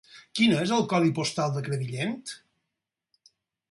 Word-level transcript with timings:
Quin 0.37 0.55
és 0.61 0.73
el 0.77 0.87
codi 0.95 1.13
postal 1.21 1.55
de 1.59 1.65
Crevillent? 1.69 2.19